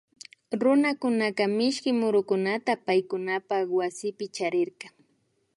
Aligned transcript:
Runakunaka 0.61 1.43
mishki 1.57 1.89
murukunata 1.99 2.73
paykunapak 2.85 3.67
waspi 3.77 4.25
charirka 4.35 4.87